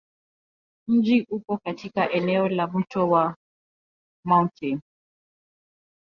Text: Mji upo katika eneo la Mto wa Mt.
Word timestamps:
Mji 0.87 1.21
upo 1.29 1.57
katika 1.57 2.11
eneo 2.11 2.49
la 2.49 2.67
Mto 2.67 3.09
wa 3.09 3.35
Mt. 4.25 4.79